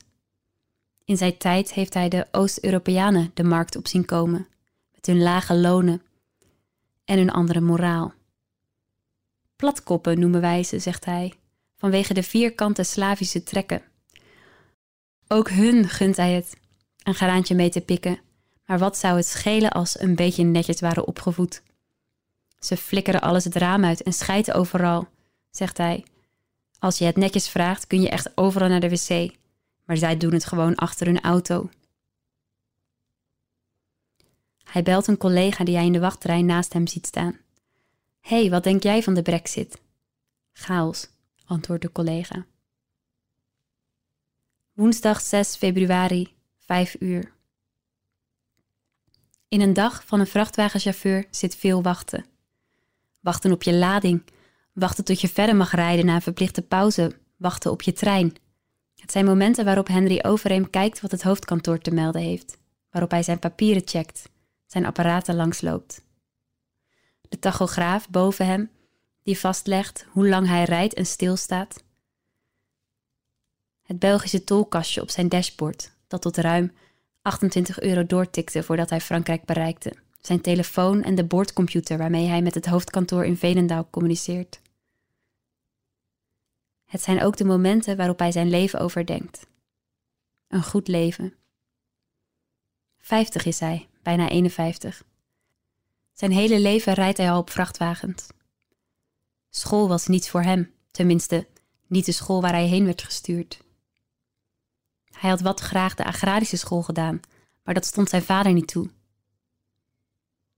in 1.08 1.16
zijn 1.16 1.38
tijd 1.38 1.72
heeft 1.72 1.94
hij 1.94 2.08
de 2.08 2.26
Oost-Europeanen 2.30 3.30
de 3.34 3.44
markt 3.44 3.76
op 3.76 3.86
zien 3.86 4.04
komen, 4.04 4.48
met 4.94 5.06
hun 5.06 5.22
lage 5.22 5.54
lonen 5.54 6.02
en 7.04 7.18
hun 7.18 7.30
andere 7.30 7.60
moraal. 7.60 8.12
Platkoppen 9.56 10.20
noemen 10.20 10.40
wij 10.40 10.62
ze, 10.62 10.78
zegt 10.78 11.04
hij, 11.04 11.32
vanwege 11.76 12.14
de 12.14 12.22
vierkante 12.22 12.82
Slavische 12.82 13.42
trekken. 13.42 13.82
Ook 15.28 15.50
hun 15.50 15.88
gunt 15.88 16.16
hij 16.16 16.32
het 16.32 16.56
een 17.02 17.14
graantje 17.14 17.54
mee 17.54 17.70
te 17.70 17.80
pikken, 17.80 18.18
maar 18.66 18.78
wat 18.78 18.98
zou 18.98 19.16
het 19.16 19.26
schelen 19.26 19.70
als 19.70 20.00
een 20.00 20.14
beetje 20.14 20.44
netjes 20.44 20.80
waren 20.80 21.06
opgevoed? 21.06 21.62
Ze 22.58 22.76
flikkeren 22.76 23.20
alles 23.20 23.44
het 23.44 23.56
raam 23.56 23.84
uit 23.84 24.02
en 24.02 24.12
schijten 24.12 24.54
overal, 24.54 25.08
zegt 25.50 25.78
hij. 25.78 26.04
Als 26.78 26.98
je 26.98 27.04
het 27.04 27.16
netjes 27.16 27.48
vraagt, 27.48 27.86
kun 27.86 28.00
je 28.00 28.08
echt 28.08 28.36
overal 28.36 28.68
naar 28.68 28.80
de 28.80 28.88
wc 28.88 29.36
maar 29.88 29.96
zij 29.96 30.16
doen 30.16 30.32
het 30.32 30.44
gewoon 30.44 30.74
achter 30.74 31.06
hun 31.06 31.20
auto. 31.20 31.70
Hij 34.64 34.82
belt 34.82 35.06
een 35.06 35.16
collega 35.16 35.64
die 35.64 35.74
hij 35.74 35.86
in 35.86 35.92
de 35.92 36.00
wachtrij 36.00 36.42
naast 36.42 36.72
hem 36.72 36.86
ziet 36.86 37.06
staan. 37.06 37.38
Hé, 38.20 38.40
hey, 38.40 38.50
wat 38.50 38.64
denk 38.64 38.82
jij 38.82 39.02
van 39.02 39.14
de 39.14 39.22
brexit? 39.22 39.80
Chaos, 40.52 41.08
antwoordt 41.44 41.82
de 41.82 41.92
collega. 41.92 42.46
Woensdag 44.72 45.20
6 45.20 45.56
februari, 45.56 46.34
5 46.58 46.96
uur. 47.00 47.32
In 49.48 49.60
een 49.60 49.74
dag 49.74 50.04
van 50.04 50.20
een 50.20 50.26
vrachtwagenchauffeur 50.26 51.26
zit 51.30 51.56
veel 51.56 51.82
wachten. 51.82 52.24
Wachten 53.20 53.52
op 53.52 53.62
je 53.62 53.74
lading, 53.74 54.22
wachten 54.72 55.04
tot 55.04 55.20
je 55.20 55.28
verder 55.28 55.56
mag 55.56 55.72
rijden 55.72 56.06
na 56.06 56.14
een 56.14 56.22
verplichte 56.22 56.62
pauze, 56.62 57.18
wachten 57.36 57.70
op 57.70 57.82
je 57.82 57.92
trein, 57.92 58.36
het 59.00 59.12
zijn 59.12 59.24
momenten 59.24 59.64
waarop 59.64 59.88
Henry 59.88 60.18
Overeem 60.22 60.70
kijkt 60.70 61.00
wat 61.00 61.10
het 61.10 61.22
hoofdkantoor 61.22 61.78
te 61.78 61.90
melden 61.90 62.22
heeft, 62.22 62.58
waarop 62.90 63.10
hij 63.10 63.22
zijn 63.22 63.38
papieren 63.38 63.82
checkt, 63.84 64.28
zijn 64.66 64.86
apparaten 64.86 65.36
langsloopt. 65.36 66.04
De 67.28 67.38
tachograaf 67.38 68.08
boven 68.08 68.46
hem, 68.46 68.70
die 69.22 69.38
vastlegt 69.38 70.06
hoe 70.10 70.28
lang 70.28 70.46
hij 70.46 70.64
rijdt 70.64 70.94
en 70.94 71.06
stilstaat. 71.06 71.82
Het 73.82 73.98
Belgische 73.98 74.44
tolkastje 74.44 75.02
op 75.02 75.10
zijn 75.10 75.28
dashboard, 75.28 75.92
dat 76.06 76.22
tot 76.22 76.36
ruim 76.36 76.72
28 77.22 77.80
euro 77.80 78.06
doortikte 78.06 78.62
voordat 78.62 78.90
hij 78.90 79.00
Frankrijk 79.00 79.44
bereikte, 79.44 79.92
zijn 80.20 80.40
telefoon 80.40 81.02
en 81.02 81.14
de 81.14 81.24
boordcomputer 81.24 81.98
waarmee 81.98 82.26
hij 82.26 82.42
met 82.42 82.54
het 82.54 82.66
hoofdkantoor 82.66 83.24
in 83.24 83.36
Veenendaal 83.36 83.88
communiceert. 83.90 84.60
Het 86.88 87.02
zijn 87.02 87.22
ook 87.22 87.36
de 87.36 87.44
momenten 87.44 87.96
waarop 87.96 88.18
hij 88.18 88.32
zijn 88.32 88.50
leven 88.50 88.80
overdenkt. 88.80 89.46
Een 90.48 90.62
goed 90.62 90.88
leven. 90.88 91.34
50 92.98 93.44
is 93.44 93.60
hij, 93.60 93.88
bijna 94.02 94.28
51. 94.28 95.04
Zijn 96.12 96.30
hele 96.30 96.60
leven 96.60 96.92
rijdt 96.92 97.18
hij 97.18 97.30
al 97.30 97.38
op 97.38 97.50
vrachtwagens. 97.50 98.26
School 99.50 99.88
was 99.88 100.06
niets 100.06 100.30
voor 100.30 100.42
hem, 100.42 100.72
tenminste, 100.90 101.46
niet 101.86 102.04
de 102.04 102.12
school 102.12 102.40
waar 102.40 102.52
hij 102.52 102.66
heen 102.66 102.84
werd 102.84 103.02
gestuurd. 103.02 103.62
Hij 105.10 105.30
had 105.30 105.40
wat 105.40 105.60
graag 105.60 105.94
de 105.94 106.04
agrarische 106.04 106.56
school 106.56 106.82
gedaan, 106.82 107.20
maar 107.62 107.74
dat 107.74 107.86
stond 107.86 108.08
zijn 108.08 108.22
vader 108.22 108.52
niet 108.52 108.68
toe. 108.68 108.90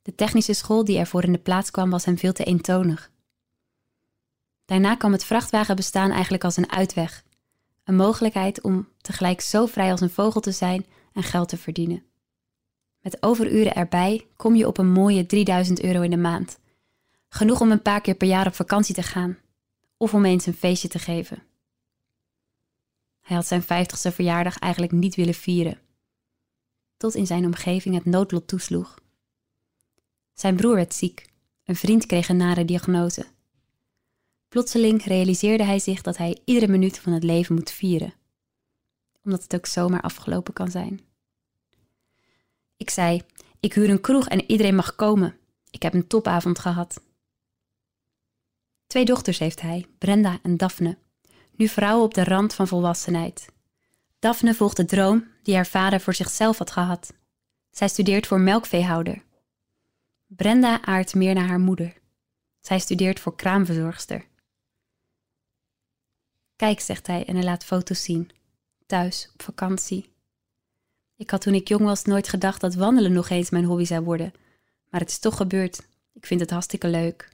De 0.02 0.14
technische 0.14 0.52
school 0.52 0.84
die 0.84 0.98
ervoor 0.98 1.24
in 1.24 1.32
de 1.32 1.38
plaats 1.38 1.70
kwam 1.70 1.90
was 1.90 2.04
hem 2.04 2.18
veel 2.18 2.32
te 2.32 2.44
eentonig. 2.44 3.10
Daarna 4.70 4.94
kwam 4.94 5.12
het 5.12 5.24
vrachtwagenbestaan 5.24 6.10
eigenlijk 6.10 6.44
als 6.44 6.56
een 6.56 6.70
uitweg, 6.70 7.24
een 7.84 7.96
mogelijkheid 7.96 8.60
om 8.60 8.88
tegelijk 9.00 9.40
zo 9.40 9.66
vrij 9.66 9.90
als 9.90 10.00
een 10.00 10.10
vogel 10.10 10.40
te 10.40 10.52
zijn 10.52 10.86
en 11.12 11.22
geld 11.22 11.48
te 11.48 11.56
verdienen. 11.56 12.02
Met 13.00 13.22
overuren 13.22 13.74
erbij 13.74 14.26
kom 14.36 14.54
je 14.54 14.66
op 14.66 14.78
een 14.78 14.92
mooie 14.92 15.26
3000 15.26 15.82
euro 15.82 16.00
in 16.00 16.10
de 16.10 16.16
maand. 16.16 16.58
Genoeg 17.28 17.60
om 17.60 17.70
een 17.70 17.82
paar 17.82 18.00
keer 18.00 18.14
per 18.14 18.28
jaar 18.28 18.46
op 18.46 18.54
vakantie 18.54 18.94
te 18.94 19.02
gaan 19.02 19.38
of 19.96 20.14
om 20.14 20.24
eens 20.24 20.46
een 20.46 20.54
feestje 20.54 20.88
te 20.88 20.98
geven. 20.98 21.42
Hij 23.20 23.36
had 23.36 23.46
zijn 23.46 23.62
50ste 23.62 24.14
verjaardag 24.14 24.58
eigenlijk 24.58 24.92
niet 24.92 25.14
willen 25.14 25.34
vieren. 25.34 25.78
Tot 26.96 27.14
in 27.14 27.26
zijn 27.26 27.44
omgeving 27.44 27.94
het 27.94 28.04
noodlot 28.04 28.48
toesloeg. 28.48 28.98
Zijn 30.34 30.56
broer 30.56 30.74
werd 30.74 30.94
ziek, 30.94 31.26
een 31.64 31.76
vriend 31.76 32.06
kreeg 32.06 32.28
een 32.28 32.36
nare 32.36 32.64
diagnose. 32.64 33.26
Plotseling 34.50 35.04
realiseerde 35.04 35.64
hij 35.64 35.78
zich 35.78 36.02
dat 36.02 36.16
hij 36.16 36.38
iedere 36.44 36.68
minuut 36.68 36.98
van 36.98 37.12
het 37.12 37.24
leven 37.24 37.54
moet 37.54 37.70
vieren, 37.70 38.14
omdat 39.24 39.42
het 39.42 39.54
ook 39.54 39.66
zomaar 39.66 40.00
afgelopen 40.00 40.52
kan 40.52 40.70
zijn. 40.70 41.00
Ik 42.76 42.90
zei: 42.90 43.22
Ik 43.60 43.74
huur 43.74 43.90
een 43.90 44.00
kroeg 44.00 44.28
en 44.28 44.50
iedereen 44.50 44.74
mag 44.74 44.96
komen. 44.96 45.36
Ik 45.70 45.82
heb 45.82 45.94
een 45.94 46.06
topavond 46.06 46.58
gehad. 46.58 47.02
Twee 48.86 49.04
dochters 49.04 49.38
heeft 49.38 49.60
hij, 49.60 49.86
Brenda 49.98 50.38
en 50.42 50.56
Daphne, 50.56 50.98
nu 51.56 51.68
vrouwen 51.68 52.04
op 52.04 52.14
de 52.14 52.24
rand 52.24 52.54
van 52.54 52.68
volwassenheid. 52.68 53.52
Daphne 54.18 54.54
volgt 54.54 54.76
de 54.76 54.84
droom 54.84 55.26
die 55.42 55.54
haar 55.54 55.66
vader 55.66 56.00
voor 56.00 56.14
zichzelf 56.14 56.58
had 56.58 56.70
gehad. 56.70 57.14
Zij 57.70 57.88
studeert 57.88 58.26
voor 58.26 58.40
melkveehouder. 58.40 59.24
Brenda 60.26 60.82
aardt 60.82 61.14
meer 61.14 61.34
naar 61.34 61.48
haar 61.48 61.60
moeder. 61.60 62.00
Zij 62.60 62.78
studeert 62.78 63.20
voor 63.20 63.36
kraamverzorgster. 63.36 64.28
Kijk, 66.60 66.80
zegt 66.80 67.06
hij 67.06 67.24
en 67.24 67.34
hij 67.34 67.44
laat 67.44 67.64
foto's 67.64 68.02
zien. 68.02 68.30
Thuis, 68.86 69.30
op 69.32 69.42
vakantie. 69.42 70.12
Ik 71.16 71.30
had 71.30 71.40
toen 71.40 71.54
ik 71.54 71.68
jong 71.68 71.84
was 71.84 72.04
nooit 72.04 72.28
gedacht 72.28 72.60
dat 72.60 72.74
wandelen 72.74 73.12
nog 73.12 73.28
eens 73.28 73.50
mijn 73.50 73.64
hobby 73.64 73.84
zou 73.84 74.04
worden. 74.04 74.32
Maar 74.90 75.00
het 75.00 75.10
is 75.10 75.18
toch 75.18 75.36
gebeurd. 75.36 75.86
Ik 76.12 76.26
vind 76.26 76.40
het 76.40 76.50
hartstikke 76.50 76.88
leuk. 76.88 77.28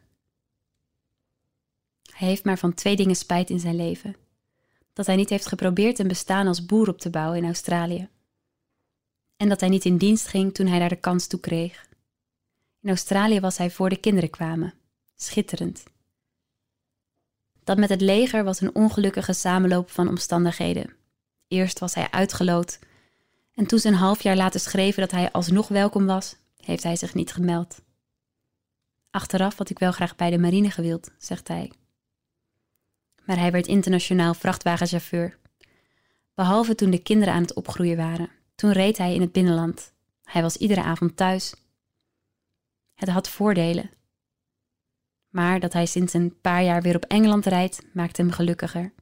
Hij 2.12 2.28
heeft 2.28 2.44
maar 2.44 2.58
van 2.58 2.74
twee 2.74 2.96
dingen 2.96 3.16
spijt 3.16 3.50
in 3.50 3.60
zijn 3.60 3.76
leven. 3.76 4.16
Dat 4.92 5.06
hij 5.06 5.16
niet 5.16 5.30
heeft 5.30 5.46
geprobeerd 5.46 5.98
een 5.98 6.08
bestaan 6.08 6.46
als 6.46 6.66
boer 6.66 6.88
op 6.88 6.98
te 6.98 7.10
bouwen 7.10 7.38
in 7.38 7.44
Australië. 7.44 8.08
En 9.36 9.48
dat 9.48 9.60
hij 9.60 9.68
niet 9.68 9.84
in 9.84 9.96
dienst 9.96 10.26
ging 10.26 10.54
toen 10.54 10.66
hij 10.66 10.78
daar 10.78 10.88
de 10.88 10.96
kans 10.96 11.26
toe 11.26 11.40
kreeg. 11.40 11.88
In 12.80 12.88
Australië 12.88 13.40
was 13.40 13.58
hij 13.58 13.70
voor 13.70 13.88
de 13.88 14.00
kinderen 14.00 14.30
kwamen. 14.30 14.74
Schitterend. 15.16 15.82
Dat 17.66 17.78
met 17.78 17.88
het 17.88 18.00
leger 18.00 18.44
was 18.44 18.60
een 18.60 18.74
ongelukkige 18.74 19.32
samenloop 19.32 19.90
van 19.90 20.08
omstandigheden. 20.08 20.94
Eerst 21.48 21.78
was 21.78 21.94
hij 21.94 22.10
uitgeloot. 22.10 22.78
En 23.54 23.66
toen 23.66 23.78
ze 23.78 23.88
een 23.88 23.94
half 23.94 24.22
jaar 24.22 24.36
later 24.36 24.60
schreven 24.60 25.00
dat 25.00 25.10
hij 25.10 25.32
alsnog 25.32 25.68
welkom 25.68 26.06
was, 26.06 26.36
heeft 26.60 26.82
hij 26.82 26.96
zich 26.96 27.14
niet 27.14 27.32
gemeld. 27.32 27.82
Achteraf 29.10 29.58
had 29.58 29.70
ik 29.70 29.78
wel 29.78 29.92
graag 29.92 30.16
bij 30.16 30.30
de 30.30 30.38
marine 30.38 30.70
gewild, 30.70 31.10
zegt 31.18 31.48
hij 31.48 31.70
maar 33.26 33.38
hij 33.38 33.50
werd 33.50 33.66
internationaal 33.66 34.34
vrachtwagenchauffeur. 34.34 35.38
Behalve 36.34 36.74
toen 36.74 36.90
de 36.90 37.02
kinderen 37.02 37.34
aan 37.34 37.42
het 37.42 37.54
opgroeien 37.54 37.96
waren. 37.96 38.30
Toen 38.54 38.72
reed 38.72 38.98
hij 38.98 39.14
in 39.14 39.20
het 39.20 39.32
binnenland. 39.32 39.92
Hij 40.22 40.42
was 40.42 40.56
iedere 40.56 40.82
avond 40.82 41.16
thuis. 41.16 41.54
Het 42.94 43.08
had 43.08 43.28
voordelen. 43.28 43.90
Maar 45.36 45.60
dat 45.60 45.72
hij 45.72 45.86
sinds 45.86 46.12
een 46.12 46.40
paar 46.40 46.62
jaar 46.62 46.82
weer 46.82 46.96
op 46.96 47.04
Engeland 47.04 47.46
rijdt, 47.46 47.82
maakt 47.92 48.16
hem 48.16 48.30
gelukkiger. 48.30 48.92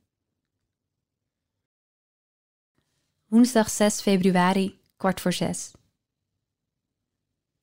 Woensdag 3.25 3.71
6 3.71 4.00
februari, 4.00 4.81
kwart 4.97 5.21
voor 5.21 5.33
zes. 5.33 5.73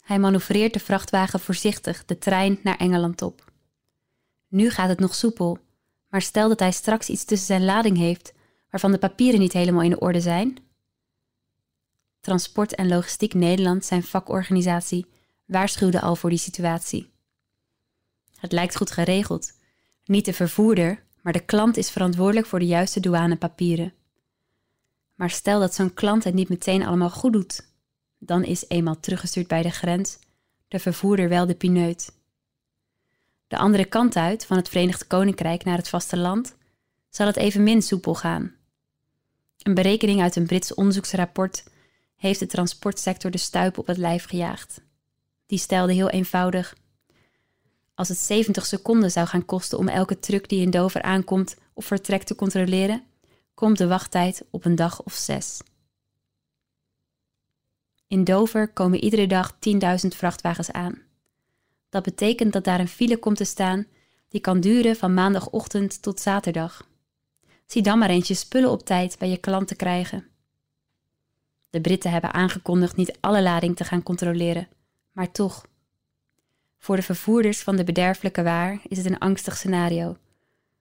Hij 0.01 0.19
manoeuvreert 0.19 0.73
de 0.73 0.79
vrachtwagen 0.79 1.39
voorzichtig 1.39 2.05
de 2.05 2.17
trein 2.17 2.59
naar 2.63 2.77
Engeland 2.77 3.21
op. 3.21 3.51
Nu 4.47 4.69
gaat 4.69 4.89
het 4.89 4.99
nog 4.99 5.15
soepel, 5.15 5.57
maar 6.07 6.21
stel 6.21 6.47
dat 6.47 6.59
hij 6.59 6.71
straks 6.71 7.09
iets 7.09 7.25
tussen 7.25 7.47
zijn 7.47 7.65
lading 7.65 7.97
heeft 7.97 8.33
waarvan 8.69 8.91
de 8.91 8.97
papieren 8.97 9.39
niet 9.39 9.53
helemaal 9.53 9.83
in 9.83 9.89
de 9.89 9.99
orde 9.99 10.21
zijn. 10.21 10.57
Transport 12.19 12.75
en 12.75 12.87
Logistiek 12.87 13.33
Nederland, 13.33 13.85
zijn 13.85 14.03
vakorganisatie, 14.03 15.05
waarschuwde 15.45 16.01
al 16.01 16.15
voor 16.15 16.29
die 16.29 16.39
situatie. 16.39 17.10
Het 18.41 18.51
lijkt 18.51 18.75
goed 18.75 18.91
geregeld. 18.91 19.51
Niet 20.05 20.25
de 20.25 20.33
vervoerder, 20.33 21.03
maar 21.21 21.33
de 21.33 21.45
klant 21.45 21.77
is 21.77 21.89
verantwoordelijk 21.89 22.47
voor 22.47 22.59
de 22.59 22.65
juiste 22.65 22.99
douanepapieren. 22.99 23.93
Maar 25.15 25.29
stel 25.29 25.59
dat 25.59 25.73
zo'n 25.73 25.93
klant 25.93 26.23
het 26.23 26.33
niet 26.33 26.49
meteen 26.49 26.85
allemaal 26.85 27.09
goed 27.09 27.33
doet, 27.33 27.67
dan 28.17 28.43
is 28.43 28.65
eenmaal 28.67 28.99
teruggestuurd 28.99 29.47
bij 29.47 29.61
de 29.61 29.71
grens 29.71 30.19
de 30.67 30.79
vervoerder 30.79 31.29
wel 31.29 31.45
de 31.45 31.55
pineut 31.55 32.11
de 33.51 33.57
andere 33.57 33.85
kant 33.85 34.15
uit, 34.15 34.45
van 34.45 34.57
het 34.57 34.69
Verenigd 34.69 35.07
Koninkrijk 35.07 35.63
naar 35.63 35.77
het 35.77 35.89
vasteland, 35.89 36.55
zal 37.09 37.27
het 37.27 37.35
evenmin 37.35 37.81
soepel 37.81 38.15
gaan. 38.15 38.55
Een 39.61 39.73
berekening 39.73 40.21
uit 40.21 40.35
een 40.35 40.45
Brits 40.45 40.73
onderzoeksrapport 40.73 41.63
heeft 42.15 42.39
de 42.39 42.45
transportsector 42.45 43.31
de 43.31 43.37
stuip 43.37 43.77
op 43.77 43.87
het 43.87 43.97
lijf 43.97 44.25
gejaagd. 44.25 44.81
Die 45.45 45.59
stelde 45.59 45.93
heel 45.93 46.09
eenvoudig: 46.09 46.75
Als 48.01 48.09
het 48.09 48.19
70 48.19 48.65
seconden 48.65 49.11
zou 49.11 49.27
gaan 49.27 49.45
kosten 49.45 49.77
om 49.77 49.87
elke 49.87 50.19
truck 50.19 50.49
die 50.49 50.61
in 50.61 50.69
Dover 50.69 51.01
aankomt 51.01 51.55
of 51.73 51.85
vertrekt 51.85 52.27
te 52.27 52.35
controleren, 52.35 53.03
komt 53.53 53.77
de 53.77 53.87
wachttijd 53.87 54.45
op 54.49 54.65
een 54.65 54.75
dag 54.75 55.03
of 55.03 55.13
zes. 55.13 55.59
In 58.07 58.23
Dover 58.23 58.67
komen 58.73 59.03
iedere 59.03 59.27
dag 59.27 59.53
10.000 59.53 60.07
vrachtwagens 60.07 60.71
aan. 60.71 61.01
Dat 61.89 62.03
betekent 62.03 62.53
dat 62.53 62.63
daar 62.63 62.79
een 62.79 62.87
file 62.87 63.17
komt 63.17 63.37
te 63.37 63.43
staan 63.43 63.85
die 64.27 64.41
kan 64.41 64.59
duren 64.59 64.95
van 64.95 65.13
maandagochtend 65.13 66.01
tot 66.01 66.19
zaterdag. 66.19 66.87
Zie 67.65 67.81
dan 67.81 67.99
maar 67.99 68.09
eens 68.09 68.27
je 68.27 68.33
spullen 68.33 68.71
op 68.71 68.85
tijd 68.85 69.17
bij 69.19 69.29
je 69.29 69.37
klant 69.37 69.67
te 69.67 69.75
krijgen. 69.75 70.27
De 71.69 71.81
Britten 71.81 72.11
hebben 72.11 72.33
aangekondigd 72.33 72.95
niet 72.95 73.17
alle 73.19 73.41
lading 73.41 73.75
te 73.75 73.83
gaan 73.83 74.03
controleren, 74.03 74.67
maar 75.11 75.31
toch. 75.31 75.69
Voor 76.81 76.95
de 76.95 77.01
vervoerders 77.01 77.61
van 77.61 77.75
de 77.75 77.83
bederfelijke 77.83 78.43
waar 78.43 78.79
is 78.87 78.97
het 78.97 79.05
een 79.05 79.19
angstig 79.19 79.57
scenario, 79.57 80.17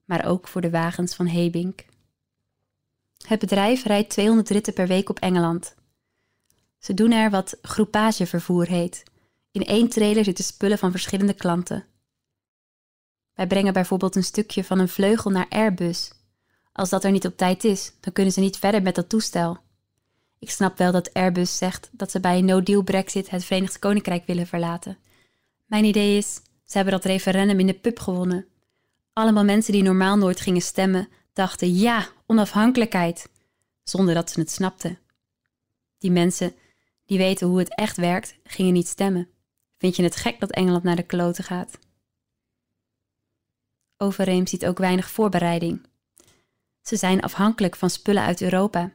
maar 0.04 0.26
ook 0.26 0.48
voor 0.48 0.60
de 0.60 0.70
wagens 0.70 1.14
van 1.14 1.26
Hebink. 1.26 1.84
Het 3.26 3.38
bedrijf 3.38 3.84
rijdt 3.84 4.10
200 4.10 4.48
ritten 4.48 4.72
per 4.72 4.86
week 4.86 5.08
op 5.08 5.18
Engeland. 5.18 5.74
Ze 6.78 6.94
doen 6.94 7.12
er 7.12 7.30
wat 7.30 7.58
groepagevervoer 7.62 8.66
heet, 8.66 9.02
in 9.50 9.64
één 9.64 9.88
trailer 9.88 10.24
zitten 10.24 10.44
spullen 10.44 10.78
van 10.78 10.90
verschillende 10.90 11.34
klanten. 11.34 11.86
Wij 13.34 13.46
brengen 13.46 13.72
bijvoorbeeld 13.72 14.16
een 14.16 14.24
stukje 14.24 14.64
van 14.64 14.78
een 14.78 14.88
vleugel 14.88 15.30
naar 15.30 15.48
Airbus. 15.48 16.12
Als 16.72 16.88
dat 16.88 17.04
er 17.04 17.10
niet 17.10 17.26
op 17.26 17.36
tijd 17.36 17.64
is, 17.64 17.92
dan 18.00 18.12
kunnen 18.12 18.32
ze 18.32 18.40
niet 18.40 18.58
verder 18.58 18.82
met 18.82 18.94
dat 18.94 19.08
toestel. 19.08 19.58
Ik 20.38 20.50
snap 20.50 20.78
wel 20.78 20.92
dat 20.92 21.14
Airbus 21.14 21.56
zegt 21.56 21.88
dat 21.92 22.10
ze 22.10 22.20
bij 22.20 22.38
een 22.38 22.44
no-deal 22.44 22.82
Brexit 22.82 23.30
het 23.30 23.44
Verenigd 23.44 23.78
Koninkrijk 23.78 24.26
willen 24.26 24.46
verlaten. 24.46 24.98
Mijn 25.70 25.84
idee 25.84 26.16
is, 26.16 26.34
ze 26.64 26.76
hebben 26.76 26.92
dat 26.92 27.04
referendum 27.04 27.60
in 27.60 27.66
de 27.66 27.74
pub 27.74 27.98
gewonnen. 27.98 28.46
Allemaal 29.12 29.44
mensen 29.44 29.72
die 29.72 29.82
normaal 29.82 30.16
nooit 30.16 30.40
gingen 30.40 30.60
stemmen, 30.60 31.08
dachten 31.32 31.74
ja, 31.74 32.08
onafhankelijkheid, 32.26 33.28
zonder 33.82 34.14
dat 34.14 34.30
ze 34.30 34.40
het 34.40 34.50
snapten. 34.50 34.98
Die 35.98 36.10
mensen 36.10 36.54
die 37.06 37.18
weten 37.18 37.46
hoe 37.46 37.58
het 37.58 37.74
echt 37.74 37.96
werkt, 37.96 38.36
gingen 38.44 38.72
niet 38.72 38.88
stemmen. 38.88 39.28
Vind 39.78 39.96
je 39.96 40.02
het 40.02 40.16
gek 40.16 40.40
dat 40.40 40.50
Engeland 40.50 40.82
naar 40.82 40.96
de 40.96 41.02
kloten 41.02 41.44
gaat? 41.44 41.78
Overeem 43.96 44.46
ziet 44.46 44.66
ook 44.66 44.78
weinig 44.78 45.10
voorbereiding. 45.10 45.86
Ze 46.82 46.96
zijn 46.96 47.20
afhankelijk 47.20 47.76
van 47.76 47.90
spullen 47.90 48.22
uit 48.22 48.42
Europa. 48.42 48.92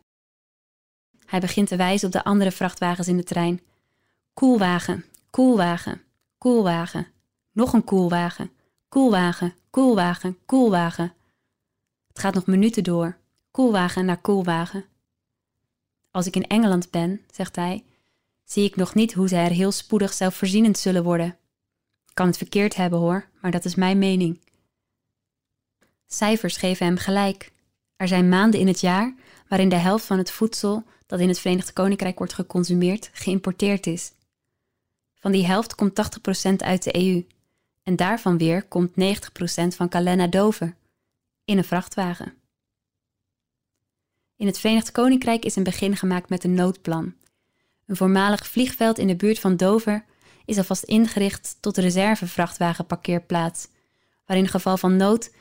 Hij 1.26 1.40
begint 1.40 1.68
te 1.68 1.76
wijzen 1.76 2.08
op 2.08 2.14
de 2.14 2.24
andere 2.24 2.52
vrachtwagens 2.52 3.08
in 3.08 3.18
de 3.18 3.24
trein. 3.24 3.62
Koelwagen, 4.34 5.06
Koelwagen, 5.30 6.05
koelwagen, 6.46 7.08
nog 7.52 7.74
een 7.74 7.84
koelwagen, 7.84 8.52
koelwagen, 8.90 9.54
koelwagen, 9.70 10.38
koelwagen. 10.46 11.14
Het 12.08 12.20
gaat 12.20 12.34
nog 12.34 12.46
minuten 12.46 12.84
door, 12.84 13.18
koelwagen 13.52 14.06
na 14.06 14.16
koelwagen. 14.16 14.86
Als 16.12 16.26
ik 16.28 16.36
in 16.36 16.48
Engeland 16.48 16.92
ben, 16.92 17.22
zegt 17.32 17.56
hij, 17.56 17.84
zie 18.44 18.64
ik 18.64 18.76
nog 18.76 18.94
niet 18.96 19.14
hoe 19.14 19.28
zij 19.28 19.46
er 19.46 19.52
heel 19.52 19.72
spoedig 19.72 20.14
zelfvoorzienend 20.14 20.78
zullen 20.78 21.04
worden. 21.04 21.38
Ik 22.08 22.14
kan 22.14 22.28
het 22.28 22.38
verkeerd 22.38 22.76
hebben 22.76 23.00
hoor, 23.00 23.30
maar 23.42 23.52
dat 23.52 23.66
is 23.66 23.76
mijn 23.76 23.98
mening. 23.98 24.40
Cijfers 26.08 26.58
geven 26.58 26.86
hem 26.86 26.98
gelijk. 26.98 27.52
Er 27.96 28.08
zijn 28.08 28.30
maanden 28.30 28.60
in 28.60 28.68
het 28.68 28.80
jaar 28.80 29.16
waarin 29.48 29.70
de 29.70 29.76
helft 29.76 30.06
van 30.06 30.18
het 30.18 30.32
voedsel 30.32 30.84
dat 31.06 31.20
in 31.20 31.28
het 31.28 31.40
Verenigd 31.40 31.74
Koninkrijk 31.74 32.18
wordt 32.18 32.34
geconsumeerd 32.34 33.10
geïmporteerd 33.14 33.88
is. 33.88 34.12
Van 35.26 35.34
die 35.34 35.46
helft 35.46 35.76
komt 35.76 36.20
80% 36.52 36.56
uit 36.56 36.84
de 36.84 37.06
EU 37.06 37.26
en 37.84 37.96
daarvan 37.96 38.38
weer 38.38 38.64
komt 38.64 38.90
90% 38.90 38.94
van 39.76 39.90
Calais 39.90 40.30
Dover 40.30 40.76
in 41.46 41.58
een 41.58 41.64
vrachtwagen. 41.64 42.34
In 44.36 44.46
het 44.46 44.60
Verenigd 44.60 44.92
Koninkrijk 44.92 45.46
is 45.46 45.56
een 45.56 45.64
begin 45.64 45.96
gemaakt 45.96 46.30
met 46.30 46.44
een 46.44 46.54
noodplan. 46.54 47.14
Een 47.86 47.96
voormalig 47.96 48.48
vliegveld 48.48 48.98
in 48.98 49.08
de 49.08 49.16
buurt 49.16 49.40
van 49.40 49.58
Dover 49.58 50.06
is 50.46 50.58
alvast 50.58 50.84
ingericht 50.84 51.58
tot 51.60 51.78
reservevrachtwagenparkeerplaats, 51.78 53.68
waar 54.26 54.38
in 54.38 54.48
geval 54.48 54.78
van 54.78 54.96
nood 54.98 55.32
13.000 55.32 55.36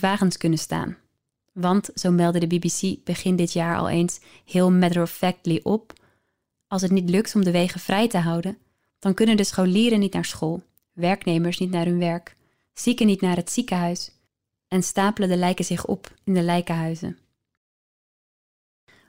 wagens 0.00 0.36
kunnen 0.36 0.58
staan. 0.58 0.96
Want, 1.52 1.90
zo 1.94 2.10
meldde 2.10 2.46
de 2.46 2.56
BBC 2.56 3.04
begin 3.04 3.36
dit 3.36 3.52
jaar 3.52 3.76
al 3.76 3.88
eens 3.88 4.20
heel 4.44 4.70
matter-of-factly 4.70 5.60
op, 5.62 5.92
als 6.66 6.82
het 6.82 6.90
niet 6.90 7.10
lukt 7.10 7.34
om 7.34 7.44
de 7.44 7.50
wegen 7.50 7.80
vrij 7.80 8.08
te 8.08 8.18
houden, 8.18 8.58
dan 9.04 9.14
kunnen 9.14 9.36
de 9.36 9.44
scholieren 9.44 9.98
niet 9.98 10.12
naar 10.12 10.24
school, 10.24 10.62
werknemers 10.92 11.58
niet 11.58 11.70
naar 11.70 11.84
hun 11.84 11.98
werk, 11.98 12.36
zieken 12.72 13.06
niet 13.06 13.20
naar 13.20 13.36
het 13.36 13.50
ziekenhuis 13.50 14.10
en 14.68 14.82
stapelen 14.82 15.28
de 15.28 15.36
lijken 15.36 15.64
zich 15.64 15.86
op 15.86 16.14
in 16.24 16.34
de 16.34 16.42
lijkenhuizen. 16.42 17.18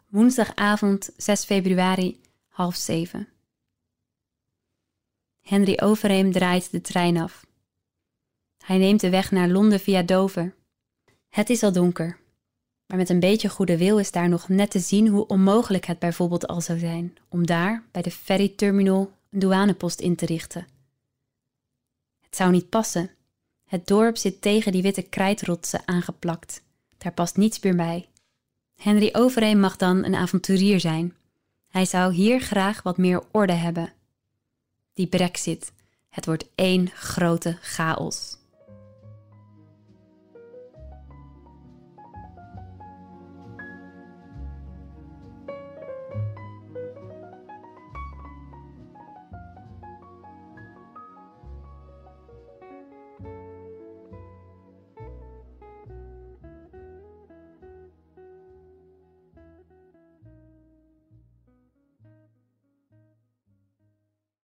Woensdagavond 0.07 1.09
6 1.17 1.43
februari, 1.43 2.21
half 2.47 2.75
zeven. 2.75 3.27
Henry 5.41 5.79
Overheem 5.81 6.31
draait 6.31 6.71
de 6.71 6.81
trein 6.81 7.17
af. 7.17 7.45
Hij 8.65 8.77
neemt 8.77 9.01
de 9.01 9.09
weg 9.09 9.31
naar 9.31 9.49
Londen 9.49 9.79
via 9.79 10.03
Dover. 10.03 10.55
Het 11.29 11.49
is 11.49 11.63
al 11.63 11.71
donker, 11.71 12.19
maar 12.85 12.97
met 12.97 13.09
een 13.09 13.19
beetje 13.19 13.49
goede 13.49 13.77
wil 13.77 13.99
is 13.99 14.11
daar 14.11 14.29
nog 14.29 14.49
net 14.49 14.71
te 14.71 14.79
zien 14.79 15.07
hoe 15.07 15.27
onmogelijk 15.27 15.85
het 15.85 15.99
bijvoorbeeld 15.99 16.47
al 16.47 16.61
zou 16.61 16.79
zijn 16.79 17.17
om 17.29 17.45
daar, 17.45 17.83
bij 17.91 18.01
de 18.01 18.11
ferry 18.11 18.49
terminal, 18.49 19.13
een 19.35 19.41
douanepost 19.41 19.99
in 19.99 20.15
te 20.15 20.25
richten. 20.25 20.67
Het 22.21 22.35
zou 22.35 22.51
niet 22.51 22.69
passen. 22.69 23.11
Het 23.65 23.87
dorp 23.87 24.17
zit 24.17 24.41
tegen 24.41 24.71
die 24.71 24.81
witte 24.81 25.01
krijtrotsen 25.01 25.81
aangeplakt. 25.85 26.63
Daar 26.97 27.11
past 27.11 27.37
niets 27.37 27.59
meer 27.59 27.75
bij. 27.75 28.09
Henry 28.75 29.09
Overheem 29.13 29.59
mag 29.59 29.75
dan 29.75 30.03
een 30.03 30.15
avonturier 30.15 30.79
zijn. 30.79 31.15
Hij 31.67 31.85
zou 31.85 32.13
hier 32.13 32.39
graag 32.39 32.83
wat 32.83 32.97
meer 32.97 33.23
orde 33.31 33.53
hebben. 33.53 33.93
Die 34.93 35.07
brexit. 35.07 35.71
Het 36.09 36.25
wordt 36.25 36.45
één 36.55 36.89
grote 36.89 37.57
chaos. 37.61 38.37